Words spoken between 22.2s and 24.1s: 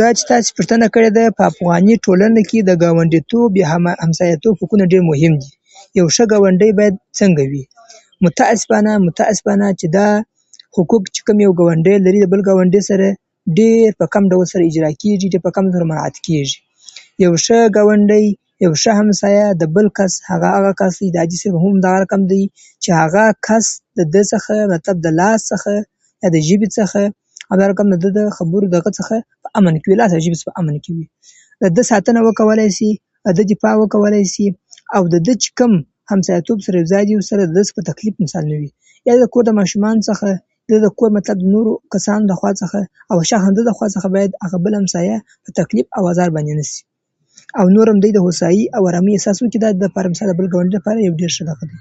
دی چې هغه کس د